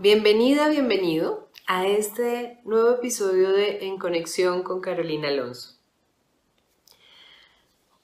[0.00, 5.74] Bienvenida, bienvenido a este nuevo episodio de En Conexión con Carolina Alonso.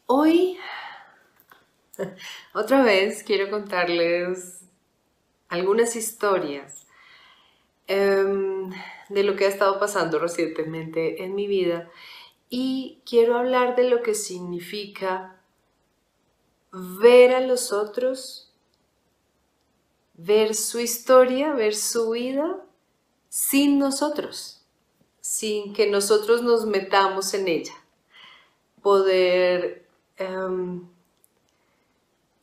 [0.07, 0.59] Hoy,
[2.53, 4.63] otra vez, quiero contarles
[5.49, 6.89] algunas historias
[7.87, 8.73] em,
[9.09, 11.89] de lo que ha estado pasando recientemente en mi vida
[12.51, 15.41] y quiero hablar de lo que significa
[16.73, 18.44] ver a los otros
[20.15, 22.65] ver su historia, ver su vida
[23.29, 24.65] sin nosotros,
[25.21, 27.75] sin que nosotros nos metamos en ella.
[28.81, 29.87] Poder
[30.17, 30.87] em,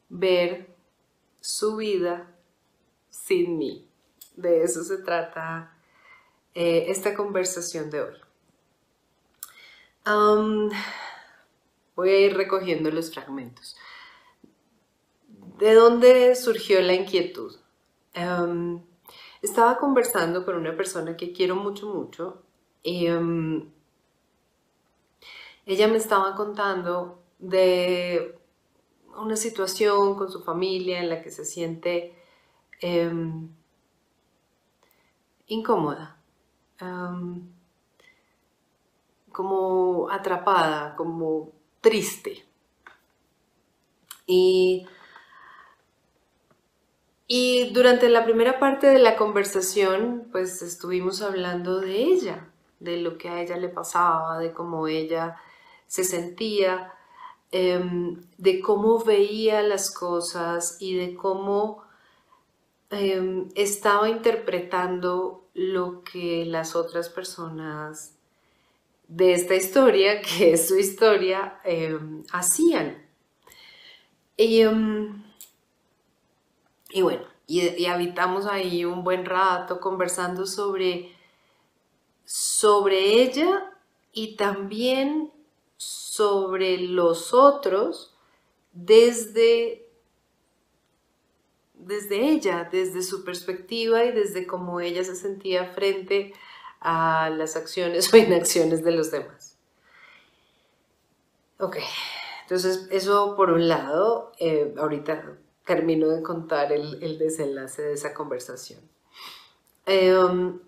[0.10, 0.68] ver
[1.40, 2.36] su vida
[3.10, 3.88] sin mí.
[4.36, 5.74] De eso se trata
[6.54, 8.16] eh, esta conversación de hoy.
[11.96, 13.78] voy a ir recogiendo los fragmentos.
[15.58, 17.61] ¿De dónde surgió la inquietud?
[18.14, 18.82] Em,
[19.42, 22.44] estaba conversando con una persona que quiero mucho, mucho
[22.84, 23.72] y em,
[25.66, 28.38] ella me estaba contando de
[29.18, 32.16] una situación con su familia en la que se siente
[32.82, 33.50] em,
[35.48, 36.18] incómoda,
[39.32, 41.52] como atrapada, como
[41.82, 42.46] triste.
[44.26, 44.88] Y
[47.34, 52.50] y durante la primera parte de la conversación, pues estuvimos hablando de ella,
[52.82, 55.38] de lo que a ella le pasaba, de cómo ella
[55.88, 56.92] se sentía,
[57.52, 61.84] em, de cómo veía las cosas y de cómo
[62.90, 68.14] em, estaba interpretando lo que las otras personas
[69.08, 73.06] de esta historia, que es su historia, em, hacían.
[74.36, 74.64] Y,
[76.94, 81.14] y bueno, y, habitamos ahí un buen rato conversando sobre,
[82.24, 83.74] sobre ella
[84.14, 85.32] y también
[85.76, 88.16] sobre los otros
[88.72, 89.86] desde,
[91.74, 96.34] desde ella, desde su perspectiva y desde cómo ella se sentía frente
[96.80, 99.58] a las acciones o inacciones de los demás.
[101.60, 101.78] Ok,
[102.44, 105.38] entonces eso por un lado, eh, ahorita
[105.76, 108.82] termino de contar el, desenlace de esa conversación.
[109.86, 110.60] Em,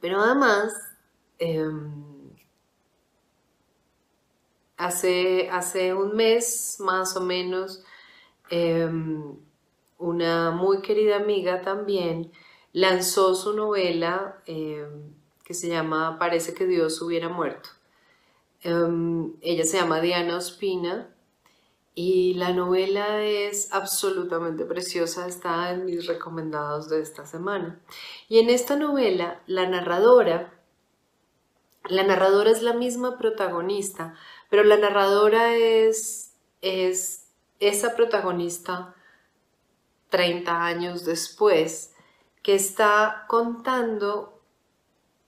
[0.00, 0.72] pero además,
[1.38, 2.02] em,
[4.76, 7.84] hace, hace un mes más o menos,
[8.50, 9.36] em,
[9.98, 12.32] una muy querida amiga también
[12.72, 17.68] lanzó su novela que se llama Parece que Dios hubiera muerto.
[19.42, 21.12] ella se llama Diana Ospina
[21.94, 27.80] y la novela es absolutamente preciosa, está en mis recomendados de esta semana.
[28.28, 30.58] Y en esta novela, la narradora,
[31.84, 34.14] la narradora es la misma protagonista,
[34.48, 36.32] pero la narradora es,
[36.62, 37.26] es
[37.60, 38.94] esa protagonista
[40.08, 41.94] 30 años después,
[42.42, 44.40] que está contando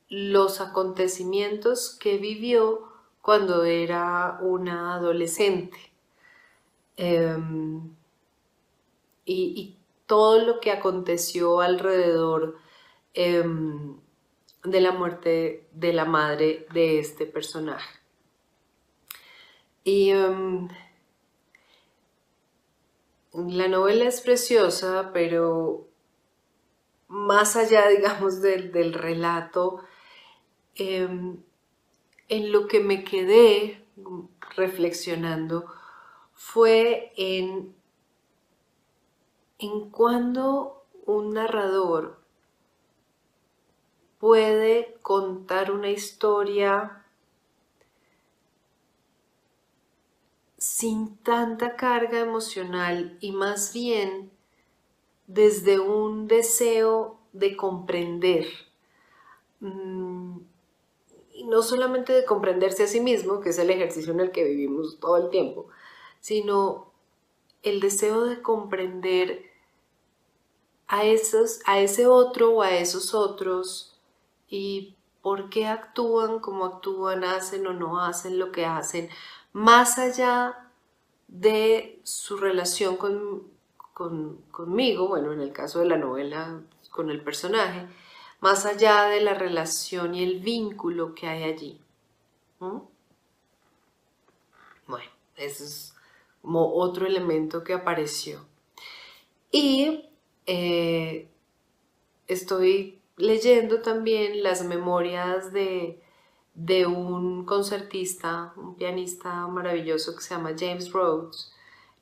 [0.09, 2.89] los acontecimientos que vivió
[3.21, 5.94] cuando era una adolescente
[6.97, 7.97] Em,
[9.25, 12.59] y, todo lo que aconteció alrededor
[13.15, 13.97] em,
[14.63, 17.89] de la muerte de la madre de este personaje.
[19.83, 20.69] Y em,
[23.33, 25.89] la novela es preciosa, pero
[27.09, 29.81] más allá, digamos, del, del relato,
[30.77, 31.45] en
[32.29, 33.87] lo que me quedé
[34.57, 35.67] reflexionando
[36.35, 37.75] fue en,
[39.59, 42.19] en cuando un narrador
[44.19, 47.05] puede contar una historia
[50.59, 54.31] sin tanta carga emocional y más bien
[55.27, 58.47] desde un deseo de comprender.
[59.61, 60.39] Mm,
[61.35, 64.45] y no solamente de comprenderse a sí mismo, que es el ejercicio en el que
[64.45, 65.69] vivimos todo el tiempo,
[66.25, 66.91] sino
[67.63, 69.45] el deseo de comprender
[70.89, 74.01] a, esos, a ese otro o a esos otros
[74.49, 79.11] y por qué actúan como actúan, hacen o no hacen lo que hacen,
[79.53, 80.71] más allá
[81.29, 82.97] de su relación
[83.93, 87.87] conmigo, bueno, en el caso de la novela, con el personaje,
[88.41, 91.79] más allá de la relación y el vínculo que hay allí.
[94.87, 95.94] Bueno, eso es
[96.45, 98.45] como otro elemento que apareció.
[99.51, 100.11] Y
[100.47, 101.31] eh,
[102.27, 106.03] estoy leyendo también las memorias de,
[106.87, 111.51] un concertista, un pianista maravilloso que se llama James Rhodes,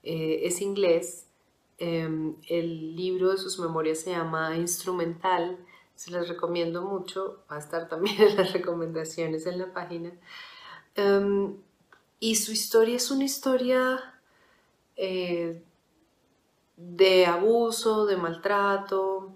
[0.02, 1.28] eh, es inglés.
[1.78, 5.56] Em, el libro de sus memorias se llama Instrumental,
[5.94, 10.10] se las recomiendo mucho, va a estar también en las recomendaciones en la página.
[10.96, 11.54] Em,
[12.18, 14.12] y su historia es una historia
[15.04, 15.60] eh,
[16.76, 19.32] de abuso, de maltrato.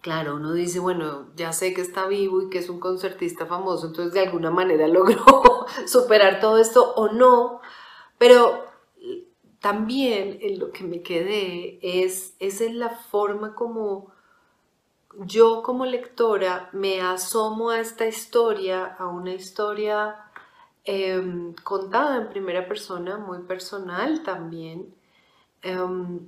[0.00, 3.88] Claro, uno dice, bueno, ya sé que está vivo y que es un concertista famoso,
[3.88, 7.60] entonces de alguna manera logró superar todo esto o no,
[8.16, 8.64] pero
[9.60, 14.12] también en lo que me quedé es, es en la forma como
[15.18, 20.23] yo como lectora me asomo a esta historia, a una historia
[20.84, 24.94] em, contada en primera persona, muy personal también,
[25.62, 26.20] em,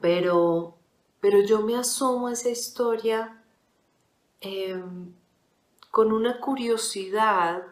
[0.00, 0.76] pero,
[1.20, 3.42] pero yo me asomo a esa historia
[4.40, 5.12] em,
[5.90, 7.64] con una curiosidad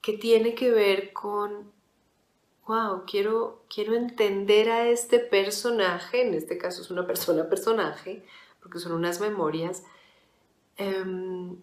[0.00, 1.72] que tiene que ver con
[2.66, 8.24] wow, quiero, quiero entender a este personaje, en este caso es una persona personaje,
[8.62, 9.84] porque son unas memorias,
[10.76, 11.56] em,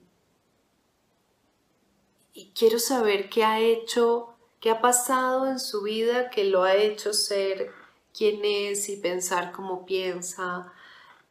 [2.33, 6.75] y quiero saber qué ha hecho, qué ha pasado en su vida que lo ha
[6.75, 7.72] hecho ser
[8.13, 10.72] quien es y pensar como piensa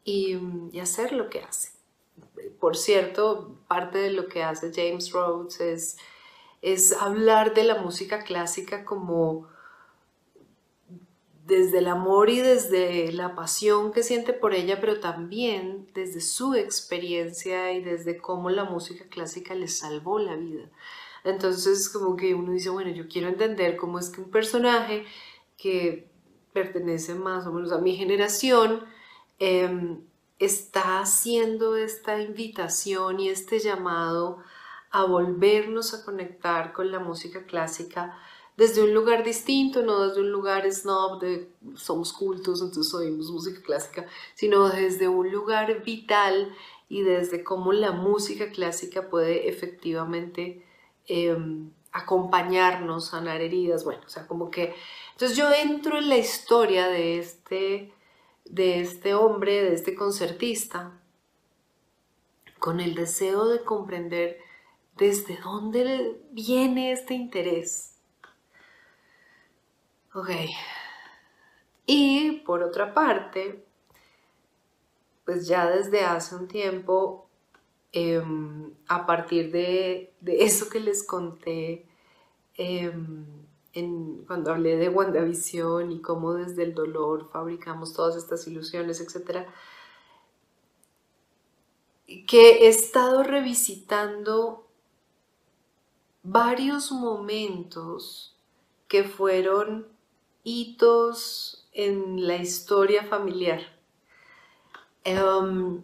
[0.05, 0.38] y,
[0.73, 1.70] y hacer lo que hace.
[2.58, 5.97] Por cierto, parte de lo que hace James Rhodes es,
[6.62, 9.49] es hablar de la música clásica como
[11.50, 16.55] desde el amor y desde la pasión que siente por ella, pero también desde su
[16.55, 20.70] experiencia y desde cómo la música clásica le salvó la vida.
[21.25, 25.05] Entonces, como que uno dice, bueno, yo quiero entender cómo es que un personaje
[25.58, 26.08] que
[26.52, 28.85] pertenece más o menos a mi generación
[29.41, 29.99] em,
[30.38, 34.38] está haciendo esta invitación y este llamado
[34.93, 38.17] a volvernos a conectar con la música clásica
[38.56, 43.62] desde un lugar distinto, no desde un lugar snob de somos cultos, entonces oímos música
[43.62, 46.55] clásica, sino desde un lugar vital
[46.88, 50.64] y desde cómo la música clásica puede efectivamente
[51.06, 54.75] em, acompañarnos, sanar heridas, bueno, o sea, como que...
[55.12, 57.93] Entonces yo entro en la historia de este,
[58.44, 60.93] de este hombre, de este concertista,
[62.58, 64.38] con el deseo de comprender
[64.96, 67.90] desde dónde viene este interés
[70.12, 70.31] Ok.
[71.87, 73.65] Y por otra parte,
[75.25, 77.29] pues ya desde hace un tiempo,
[77.93, 81.87] em, a partir de, eso que les conté
[82.57, 83.25] em,
[84.27, 89.47] cuando hablé de WandaVision y cómo desde el dolor fabricamos todas estas ilusiones, etc.,
[92.27, 94.67] que he estado revisitando
[96.25, 98.37] varios momentos
[98.89, 99.87] que fueron
[100.43, 103.61] hitos en la historia familiar.
[105.05, 105.83] Em,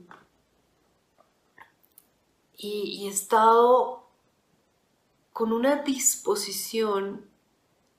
[2.56, 4.06] y, he estado
[5.32, 7.28] con una disposición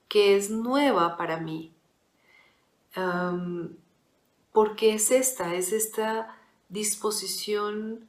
[0.08, 1.72] que es nueva para mí.
[2.94, 3.76] Em,
[4.52, 6.36] porque es esta, es esta
[6.68, 8.08] disposición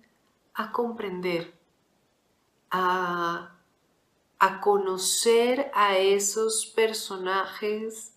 [0.53, 1.53] a comprender,
[2.71, 3.55] a,
[4.39, 8.13] a conocer a esos personajes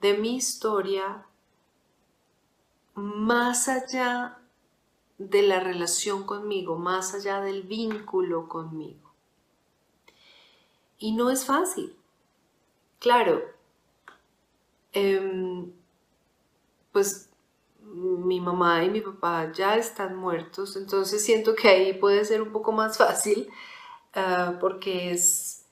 [0.00, 1.26] de mi historia
[2.94, 4.38] más allá
[5.18, 9.12] de la relación conmigo, más allá del vínculo conmigo.
[10.98, 11.96] Y no es fácil.
[12.98, 13.42] Claro,
[14.92, 15.72] em,
[16.92, 17.30] pues
[17.82, 22.52] mi mamá y mi papá ya están muertos, entonces siento que ahí puede ser un
[22.52, 23.48] poco más fácil
[24.14, 25.66] ah, porque es...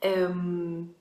[0.00, 0.92] Em,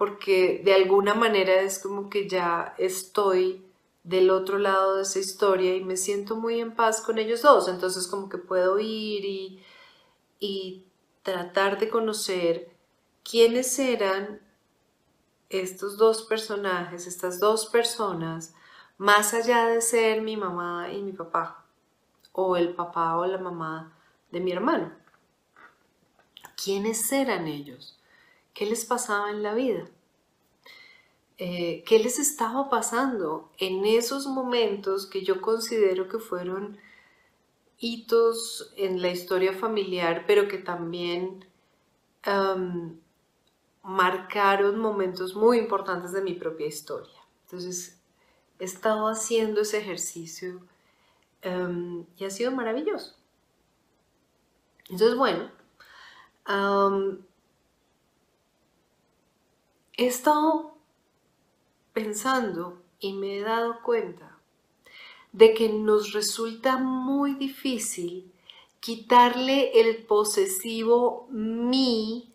[0.00, 3.62] porque de alguna manera es como que ya estoy
[4.02, 7.68] del otro lado de esa historia y me siento muy en paz con ellos dos,
[7.68, 9.62] entonces como que puedo ir y,
[10.38, 10.86] y
[11.22, 12.74] tratar de conocer
[13.22, 14.40] quiénes eran
[15.50, 18.54] estos dos personajes, estas dos personas,
[18.96, 21.66] más allá de ser mi mamá y mi papá,
[22.32, 23.94] o el papá o la mamá
[24.30, 24.92] de mi hermano.
[26.56, 27.99] ¿Quiénes eran ellos?
[28.54, 29.88] ¿Qué les pasaba en la vida?
[31.38, 36.78] Eh, ¿Qué les estaba pasando en esos momentos que yo considero que fueron
[37.78, 41.46] hitos en la historia familiar, pero que también
[43.82, 47.18] marcaron momentos muy importantes de mi propia historia?
[47.46, 47.98] Entonces,
[48.58, 50.60] he estado haciendo ese ejercicio
[51.40, 53.16] em, y ha sido maravilloso.
[54.90, 55.50] Entonces, bueno,
[60.00, 60.78] he estado
[61.92, 64.38] pensando y me he dado cuenta
[65.30, 68.32] de que nos resulta muy difícil
[68.80, 72.32] quitarle el posesivo mí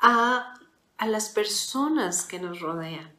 [0.00, 0.60] a,
[0.98, 3.10] a las personas que nos rodean.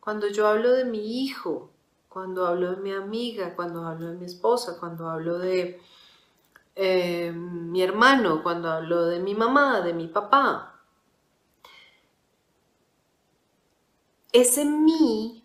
[0.00, 1.68] Cuando yo hablo de mi hijo,
[2.08, 5.82] cuando hablo de mi amiga, cuando hablo de mi esposa, cuando hablo de
[6.76, 10.77] eh, mi hermano, cuando hablo de mi mamá, de mi papá,
[14.32, 15.42] ese mí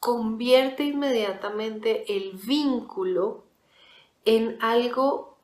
[0.00, 3.44] convierte inmediatamente el vínculo
[4.24, 5.36] en algo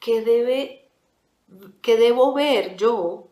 [0.00, 0.86] que debe
[1.80, 3.28] que debo ver yo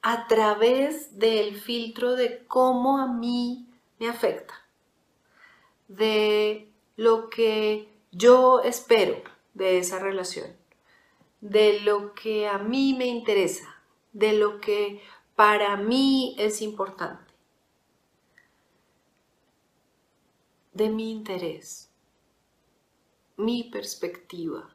[0.00, 4.54] a través del filtro de cómo a mí me afecta,
[5.88, 9.22] de lo que yo espero
[9.54, 10.56] de esa relación,
[11.40, 13.76] de lo que a mí me interesa,
[14.12, 15.02] de lo que
[15.42, 17.32] para mí es importante.
[20.72, 21.90] de mi interés,
[23.36, 24.72] mi perspectiva.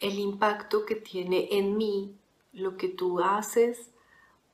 [0.00, 2.16] El impacto que tiene en mí
[2.54, 3.90] lo que tú haces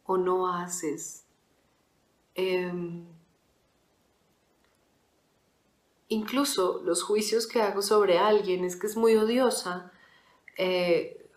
[0.06, 1.24] o no haces.
[2.34, 3.06] Em,
[6.08, 9.92] incluso los juicios que hago sobre alguien es que es muy odiosa.
[10.56, 11.28] Eh,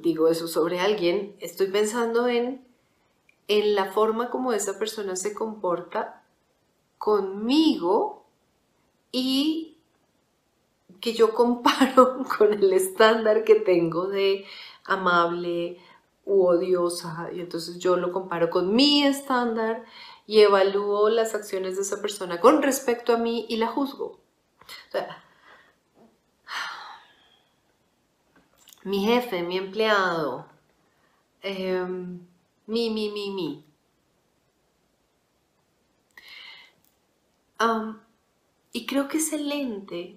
[0.00, 2.68] digo eso sobre alguien, estoy pensando en
[3.48, 6.22] en la forma como esa persona se comporta
[6.98, 8.26] conmigo
[9.10, 9.78] y
[11.00, 14.44] que yo comparo con el estándar que tengo de
[14.84, 15.78] amable
[16.26, 19.84] u odiosa y entonces yo lo comparo con mi estándar
[20.26, 24.20] y evalúo las acciones de esa persona con respecto a mí y la juzgo.
[28.88, 30.46] Mi jefe, mi empleado,
[31.42, 32.20] em,
[32.66, 33.64] mi, mi, mi, mi.
[38.72, 40.16] y creo que ese lente,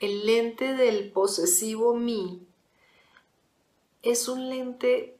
[0.00, 2.46] el lente del posesivo mí,
[4.02, 5.18] es un lente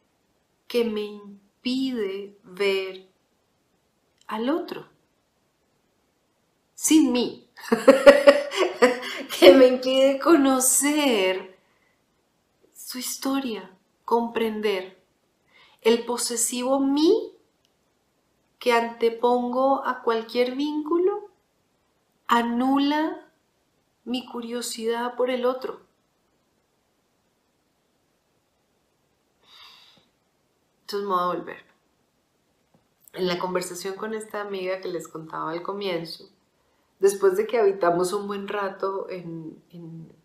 [0.66, 3.06] que me impide ver
[4.26, 4.86] al otro,
[6.74, 7.46] sin mí,
[9.38, 11.53] que me impide conocer
[12.94, 15.02] su historia, comprender
[15.80, 17.32] el posesivo mí
[18.60, 21.28] que antepongo a cualquier vínculo
[22.28, 23.28] anula
[24.04, 25.80] mi curiosidad por el otro.
[30.82, 31.64] Entonces me voy a volver.
[33.14, 36.28] En la conversación con esta amiga que les contaba al comienzo,
[37.00, 39.08] después de que habitamos un buen rato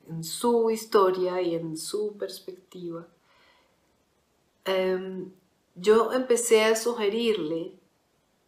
[0.09, 3.07] en, su historia y en su perspectiva,
[4.65, 5.31] em,
[5.75, 7.73] yo empecé a sugerirle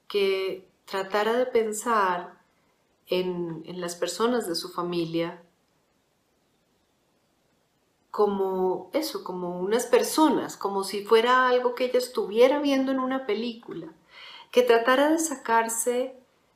[0.07, 2.41] que tratara de pensar
[3.07, 5.41] en, las personas de su familia
[8.09, 13.25] como eso, como unas personas, como si fuera algo que ella estuviera viendo en una
[13.25, 13.87] película,
[14.51, 16.15] que tratara de sacarse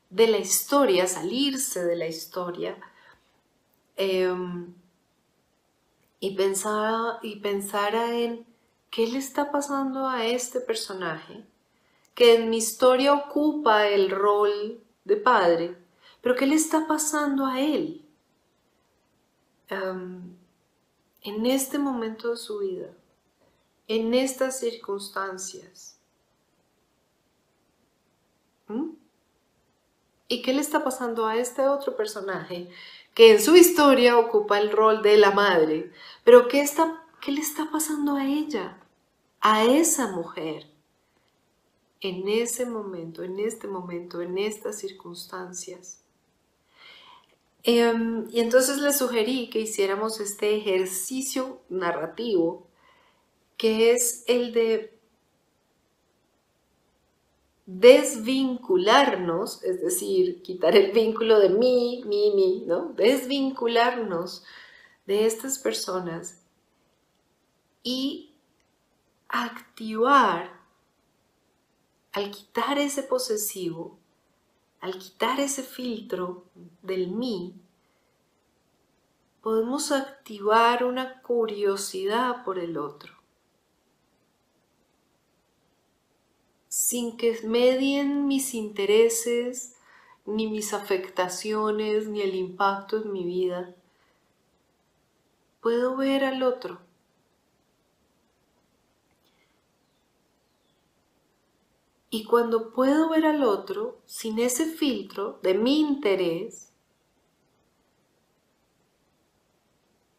[0.09, 2.77] de la historia, salirse de la historia
[3.95, 4.73] em,
[6.25, 8.47] y, pensara, y pensara en
[8.89, 11.45] ¿qué le está pasando a este personaje
[12.15, 15.77] que en mi historia ocupa el rol de padre?
[16.21, 18.03] Pero ¿qué le está pasando a él
[19.69, 22.89] en este momento de su vida,
[23.87, 25.99] en estas circunstancias?
[30.27, 32.67] ¿Y qué le está pasando a este otro personaje
[33.13, 35.91] que en su historia ocupa el rol de la madre?
[36.25, 38.81] Pero ¿qué, está, qué le está pasando a ella?
[39.47, 40.65] a esa mujer
[42.01, 46.01] en ese momento, en este momento, en estas circunstancias.
[47.61, 52.65] Em, y entonces le sugerí que hiciéramos este ejercicio narrativo
[53.55, 54.97] que es el de
[57.67, 62.93] desvincularnos, es decir, quitar el vínculo de mí, mí, mí, ¿no?
[62.95, 64.43] Desvincularnos
[65.05, 66.41] de estas personas
[67.83, 68.33] y
[69.27, 70.59] activar,
[72.11, 73.97] al quitar ese posesivo,
[74.79, 76.45] al quitar ese filtro
[76.81, 77.53] del mí,
[79.41, 83.15] podemos activar una curiosidad por el otro.
[86.75, 89.77] sin que medien mis intereses,
[90.25, 93.73] ni mis afectaciones, ni el impacto en mi vida,
[95.65, 96.79] puedo ver al otro.
[102.11, 106.71] Y cuando puedo ver al otro sin ese filtro de mi interés,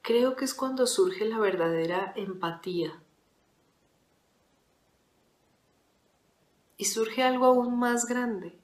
[0.03, 3.01] creo que es cuando surge la verdadera empatía.
[6.77, 8.59] Y surge algo aún más grande,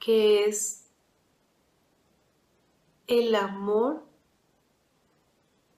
[0.00, 0.88] que es
[3.06, 4.07] el amor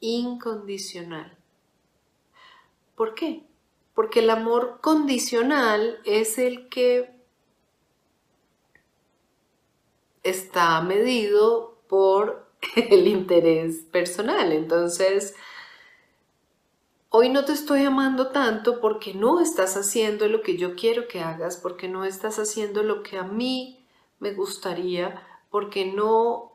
[0.00, 1.36] incondicional.
[2.96, 3.44] ¿Por qué?
[3.94, 7.10] Porque el amor condicional es el que
[10.22, 14.52] está medido por el interés personal.
[14.52, 15.34] Entonces,
[17.08, 21.20] hoy no te estoy amando tanto porque no estás haciendo lo que yo quiero que
[21.20, 23.84] hagas, porque no estás haciendo lo que a mí
[24.18, 26.49] me gustaría, porque no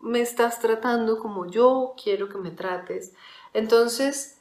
[0.00, 3.12] me estás tratando como yo quiero que me trates.
[3.52, 4.38] Entonces,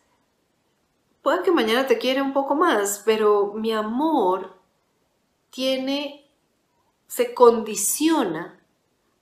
[1.22, 4.56] puede que mañana te quiera un poco más, pero mi amor
[5.50, 6.30] tiene,
[7.08, 8.60] se condiciona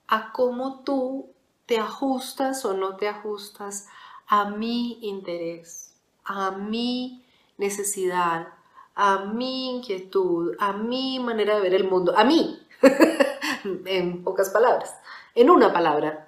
[0.06, 1.32] a cómo tú
[1.66, 3.88] te ajustas o no te ajustas
[4.26, 5.88] a mi interés
[6.28, 7.24] a mi
[7.56, 8.48] necesidad,
[8.94, 12.62] a mi inquietud, a mi manera de ver el mundo, a mí,
[13.86, 14.94] en pocas palabras,
[15.34, 16.27] en una palabra,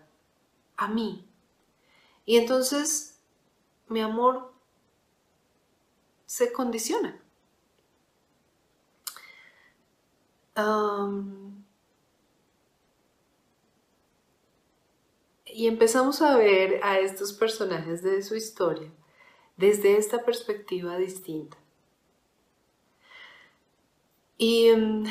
[0.80, 1.28] a mí.
[2.25, 3.20] Y entonces
[3.88, 4.52] mi amor
[6.26, 7.16] se condiciona.
[15.46, 18.90] y empezamos a ver a estos personajes de su historia
[19.57, 21.57] desde esta perspectiva distinta.
[24.38, 25.07] Mm,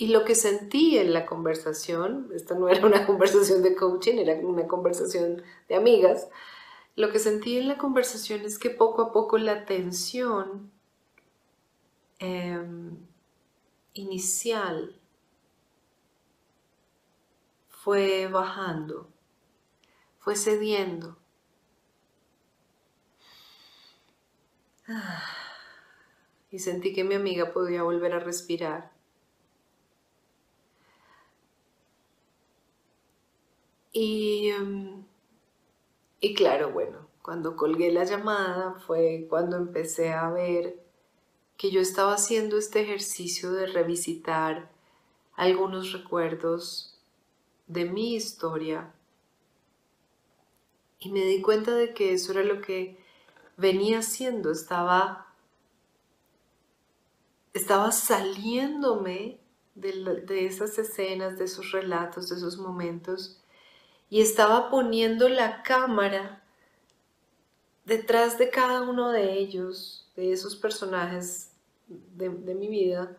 [0.00, 4.34] y, lo que sentí en la conversación, esta no era una conversación de coaching, era
[4.34, 6.28] una conversación de amigas,
[6.96, 10.70] lo que sentí en la conversación es que poco a poco la tensión
[12.18, 12.98] em,
[13.94, 15.00] inicial
[17.68, 19.08] fue bajando,
[20.18, 21.18] fue cediendo.
[26.52, 28.90] Y sentí que mi amiga podía volver a respirar.
[33.92, 35.04] Y, em,
[36.20, 40.80] y claro, bueno, cuando colgué la llamada fue cuando empecé a ver
[41.56, 44.70] que yo estaba haciendo este ejercicio de revisitar
[45.34, 46.98] algunos recuerdos
[47.66, 48.92] de mi historia.
[50.98, 52.98] Y me di cuenta de que eso era lo que
[53.56, 55.34] venía haciendo, estaba,
[57.52, 59.38] estaba saliéndome
[59.74, 63.39] de, de esas escenas, de esos relatos, de esos momentos,
[64.10, 66.42] y estaba poniendo la cámara
[67.84, 71.52] detrás de cada uno de ellos, de esos personajes
[71.88, 73.16] de, mi vida,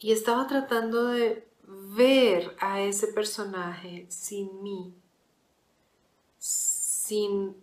[0.00, 4.92] y estaba tratando de ver a ese personaje sin mí,
[6.38, 7.56] sin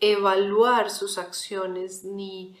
[0.00, 2.58] evaluar sus acciones ni,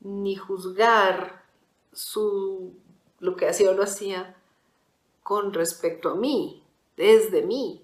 [0.00, 1.44] ni juzgar
[1.92, 2.74] su,
[3.20, 4.34] lo que hacía o no hacía
[5.22, 6.63] con respecto a mí,
[6.96, 7.82] desde mí.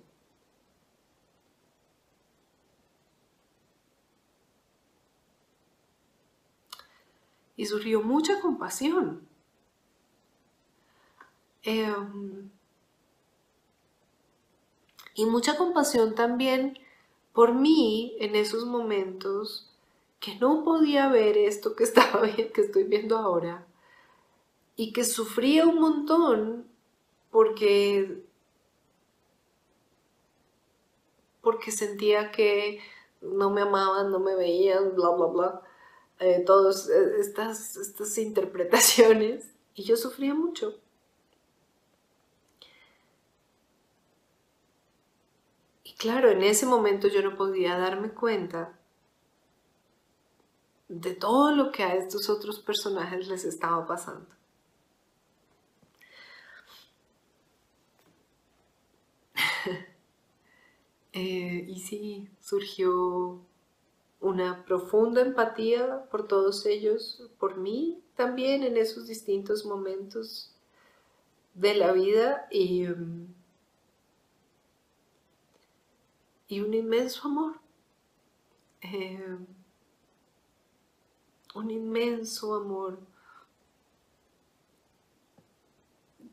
[7.57, 9.29] Y surgió mucha compasión.
[11.62, 12.51] Em,
[15.14, 16.79] y mucha compasión también
[17.35, 19.70] por mí en esos momentos
[20.20, 22.23] que no podía ver esto que estaba
[22.55, 23.66] que estoy viendo ahora
[24.77, 26.66] y que sufría un montón
[27.31, 28.25] porque
[31.50, 32.80] porque sentía que
[33.20, 35.62] no me amaban, no me veían, bla, bla, bla,
[36.20, 40.78] eh, todas eh, estas, estas interpretaciones y yo sufría mucho.
[45.98, 48.72] claro, en ese momento yo no podía darme cuenta
[50.88, 54.39] de todo lo que a estos otros personajes les estaba pasando.
[61.12, 63.40] Eh, y sí, surgió
[64.20, 70.55] una profunda empatía por todos ellos, por mí también en esos distintos momentos
[71.55, 72.87] de la vida y...
[72.87, 73.35] Mm,
[76.49, 77.61] y un inmenso amor.
[78.83, 79.38] Eh,
[81.55, 82.99] un inmenso amor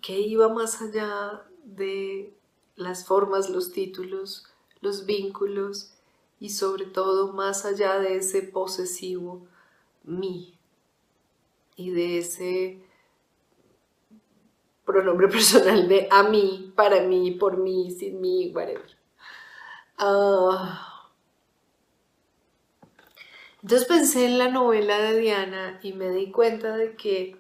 [0.02, 2.34] que iba más allá de
[2.76, 4.48] las formas, los títulos,
[4.82, 5.94] los vínculos
[6.40, 9.48] y sobre todo más allá de ese posesivo
[10.04, 10.58] mí
[11.76, 12.80] y de ese
[14.86, 18.98] pronombre personal de a mí, para mí, por mí, sin mí, whatever.
[20.00, 21.10] Ah.
[23.63, 27.36] entonces pensé en la novela de Diana y me di cuenta de que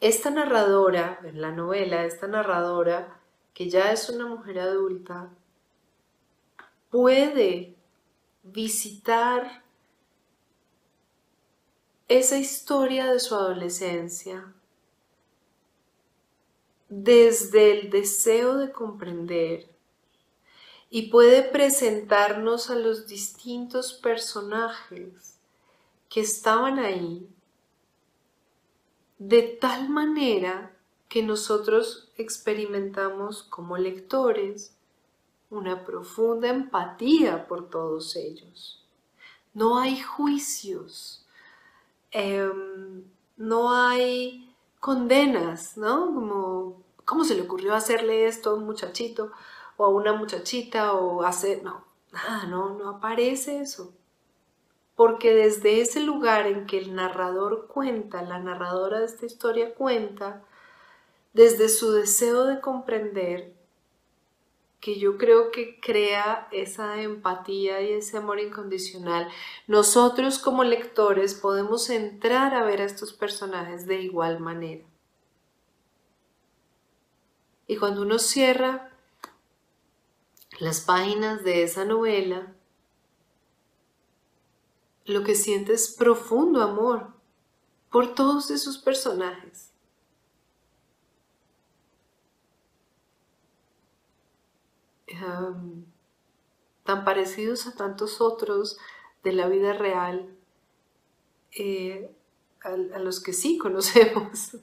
[0.00, 3.18] esta narradora, en la novela, esta narradora,
[3.54, 5.30] que ya es una mujer adulta,
[6.90, 7.74] puede
[8.42, 9.64] visitar
[12.08, 14.52] esa historia de su adolescencia
[16.88, 19.68] desde el deseo de comprender
[20.88, 25.40] y puede presentarnos a los distintos personajes
[26.08, 27.28] que estaban ahí
[29.18, 30.76] de tal manera
[31.08, 34.75] que nosotros experimentamos como lectores
[35.56, 38.84] una profunda empatía por todos ellos.
[39.54, 41.26] No hay juicios,
[42.10, 43.04] em,
[43.36, 46.06] no hay condenas, ¿no?
[46.14, 49.32] Como, ¿cómo se le ocurrió hacerle esto a un muchachito
[49.76, 53.94] o a una muchachita o hacer, no, nada, no, no aparece eso.
[54.94, 60.42] Porque desde ese lugar en que el narrador cuenta, la narradora de esta historia cuenta,
[61.34, 63.55] desde su deseo de comprender,
[64.80, 69.28] que yo creo que crea esa empatía y ese amor incondicional,
[69.66, 74.84] nosotros como lectores podemos entrar a ver a estos personajes de igual manera.
[77.66, 78.92] Y cuando uno cierra
[80.60, 82.54] las páginas de esa novela,
[85.04, 87.12] lo que siente es profundo amor
[87.90, 89.65] por todos esos personajes.
[96.84, 98.78] Tan parecidos a tantos otros
[99.22, 100.28] de la vida real,
[101.52, 102.10] eh,
[102.62, 104.56] a, los que sí conocemos.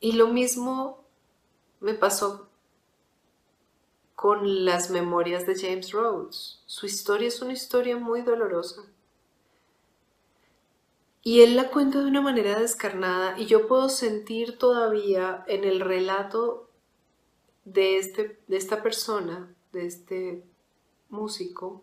[0.00, 1.04] y lo mismo
[1.80, 2.48] me pasó
[4.14, 6.62] con las memorias de James Rhodes.
[6.66, 8.82] Su historia es una historia muy dolorosa.
[11.22, 15.80] Y él la cuenta de una manera descarnada y yo puedo sentir todavía en el
[15.80, 16.70] relato
[17.64, 20.44] de, este, de esta persona, de este
[21.08, 21.82] músico,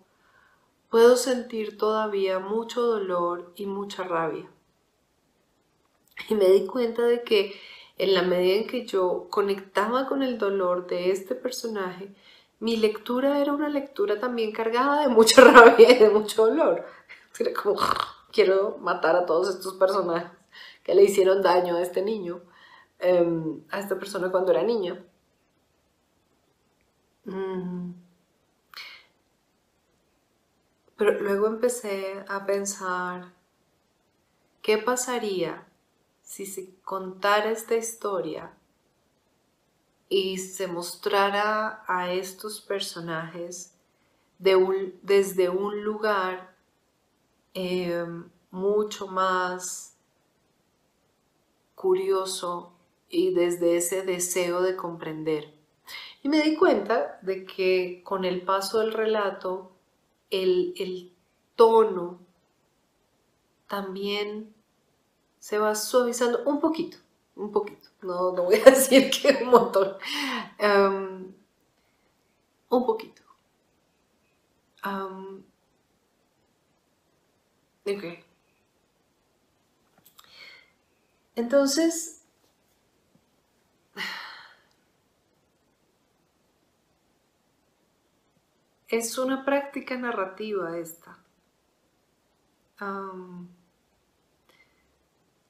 [0.89, 4.49] puedo sentir todavía mucho dolor y mucha rabia.
[6.29, 7.59] Y me di cuenta de que
[7.97, 12.13] en la medida en que yo conectaba con el dolor de este personaje,
[12.59, 16.85] mi lectura era una lectura también cargada de mucha rabia y de mucho dolor.
[17.39, 17.79] Era como,
[18.31, 20.31] quiero matar a todos estos personajes
[20.83, 22.41] que le hicieron daño a este niño,
[22.99, 25.03] em, a esta persona cuando era niña.
[27.25, 27.95] Pero
[31.19, 33.33] luego empecé a pensar,
[34.61, 35.67] ¿qué pasaría
[36.21, 38.53] si se contara esta historia
[40.09, 43.73] y se mostrara a estos personajes
[44.37, 46.55] desde un lugar
[47.53, 49.95] em, mucho más
[51.75, 52.73] curioso
[53.09, 55.60] y desde ese deseo de comprender.
[56.23, 59.71] Y me di cuenta de que con el paso del relato,
[60.29, 61.13] el,
[61.55, 62.19] tono
[63.67, 64.53] también
[65.39, 66.97] se va suavizando un poquito,
[67.35, 67.89] un poquito.
[68.01, 69.97] No, no voy a decir que un montón.
[70.59, 71.33] Um,
[72.69, 73.21] un poquito.
[74.85, 75.43] Um,
[77.85, 78.03] ok.
[81.35, 82.20] Entonces,
[88.91, 91.17] es una práctica narrativa esta.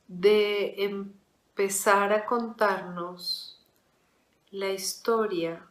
[0.08, 3.66] de empezar a contarnos
[4.52, 5.66] la historia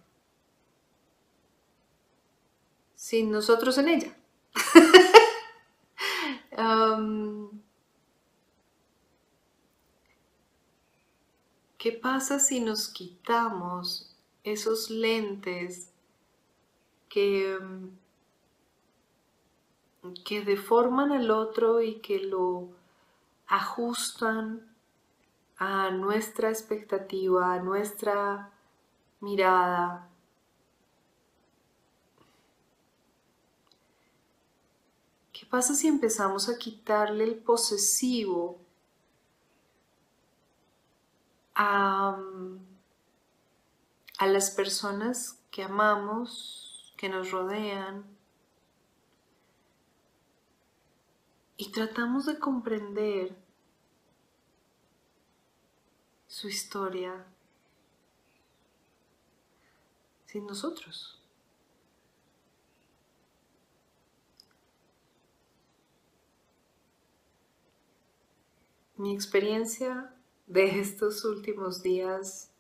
[2.95, 4.17] sin nosotros en ella.
[11.77, 15.90] ¿Qué pasa si nos quitamos esos lentes
[17.11, 17.59] que,
[20.25, 22.69] que deforman al otro y que lo
[23.47, 24.75] ajustan
[25.59, 28.51] a nuestra expectativa, a nuestra
[29.21, 30.09] mirada.
[35.33, 38.59] ¿Qué pasa si empezamos a quitarle el posesivo
[41.55, 42.19] a,
[44.19, 46.70] a las personas que amamos,
[47.01, 48.05] que nos rodean,
[51.57, 53.35] y tratamos de comprender
[56.27, 57.25] su historia
[60.27, 61.19] sin nosotros.
[68.99, 70.15] Mi experiencia
[70.47, 72.53] de estos últimos días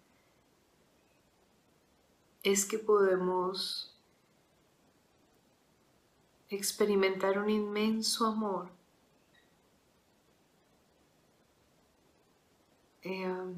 [2.42, 3.99] es que podemos
[6.50, 8.68] experimentar un inmenso amor.
[13.02, 13.54] Em,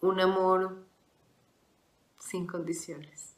[0.00, 0.84] un amor
[2.18, 3.36] sin condiciones.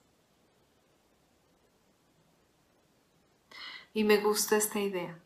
[3.93, 5.19] Y me gusta esta idea.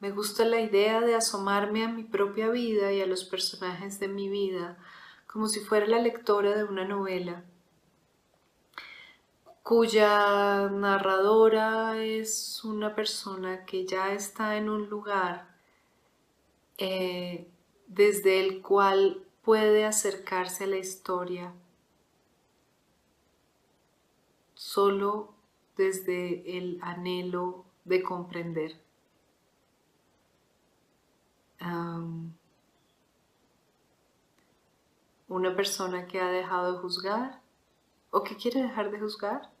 [0.00, 4.08] Me gusta la idea de asomarme a mi propia vida y a los personajes de
[4.08, 4.78] mi vida
[5.26, 7.44] como si fuera la lectora de una novela
[9.68, 15.46] cuya narradora es una persona que ya está en un lugar
[16.78, 17.46] eh,
[17.86, 21.52] desde el cual puede acercarse a la historia
[24.54, 25.34] solo
[25.76, 28.80] desde el anhelo de comprender.
[35.28, 37.42] Una persona que ha dejado de juzgar
[38.10, 39.57] o que quiere dejar de juzgar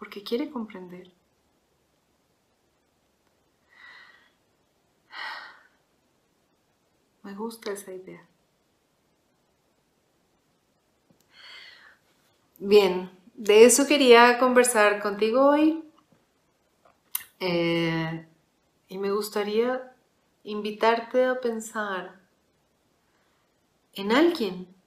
[0.00, 1.12] porque quiere comprender.
[7.22, 8.26] Me gusta esa idea.
[12.58, 15.84] Bien, de eso quería conversar contigo hoy.
[17.38, 18.26] Eh,
[18.88, 19.94] y me gustaría
[20.44, 22.18] invitarte a pensar
[23.92, 24.79] en alguien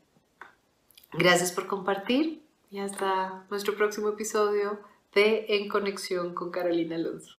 [1.12, 2.42] Gracias por compartir.
[2.70, 4.80] Y hasta nuestro próximo episodio
[5.14, 7.37] de En Conexión con Carolina Alonso.